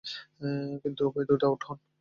কিন্তু 0.81 1.01
উভয়েই 1.07 1.25
দ্রুত 1.27 1.43
আউট 1.43 1.61
হন। 1.67 1.77